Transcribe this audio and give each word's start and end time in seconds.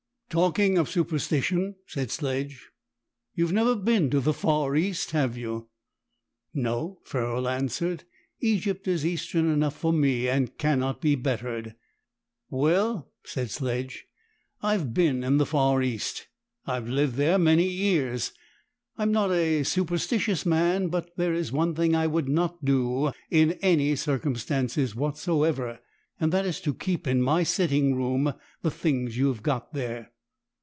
"Talking 0.31 0.77
of 0.77 0.87
superstition," 0.87 1.75
said 1.85 2.09
Sledge, 2.09 2.69
"you 3.35 3.43
have 3.43 3.53
never 3.53 3.75
been 3.75 4.09
to 4.11 4.21
the 4.21 4.31
Far 4.33 4.77
East, 4.77 5.11
have 5.11 5.35
you?" 5.37 5.67
"No," 6.53 7.01
Ferrol 7.03 7.49
answered, 7.49 8.05
"Egypt 8.39 8.87
is 8.87 9.05
Eastern 9.05 9.49
enough 9.51 9.75
for 9.77 9.91
me, 9.91 10.29
and 10.29 10.57
cannot 10.57 11.01
be 11.01 11.15
bettered." 11.15 11.75
"Well," 12.49 13.11
said 13.25 13.51
Sledge, 13.51 14.05
"I 14.61 14.71
have 14.71 14.93
been 14.93 15.21
in 15.25 15.35
the 15.37 15.45
Far 15.45 15.81
East. 15.83 16.27
I 16.65 16.75
have 16.75 16.87
lived 16.87 17.15
there 17.15 17.37
many 17.37 17.67
years. 17.67 18.31
I 18.97 19.03
am 19.03 19.11
not 19.11 19.33
a 19.33 19.63
superstitious 19.63 20.45
man; 20.45 20.87
but 20.87 21.09
there 21.17 21.33
is 21.33 21.51
one 21.51 21.75
thing 21.75 21.93
I 21.93 22.07
would 22.07 22.29
not 22.29 22.63
do 22.63 23.11
in 23.29 23.59
any 23.61 23.97
circumstances 23.97 24.95
whatsoever, 24.95 25.81
and 26.21 26.31
that 26.31 26.45
is 26.45 26.61
to 26.61 26.73
keep 26.73 27.05
in 27.05 27.21
my 27.21 27.43
sitting 27.43 27.97
room 27.97 28.33
the 28.61 28.71
things 28.71 29.17
you 29.17 29.27
have 29.27 29.43
got 29.43 29.73
there." 29.73 30.13